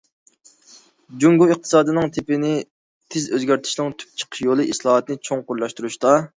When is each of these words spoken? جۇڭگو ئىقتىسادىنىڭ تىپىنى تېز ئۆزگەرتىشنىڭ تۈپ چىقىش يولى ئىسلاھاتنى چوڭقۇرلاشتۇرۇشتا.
جۇڭگو 1.23 1.47
ئىقتىسادىنىڭ 1.55 2.09
تىپىنى 2.15 2.55
تېز 2.65 3.29
ئۆزگەرتىشنىڭ 3.37 3.95
تۈپ 4.03 4.19
چىقىش 4.23 4.45
يولى 4.49 4.69
ئىسلاھاتنى 4.73 5.23
چوڭقۇرلاشتۇرۇشتا. 5.31 6.21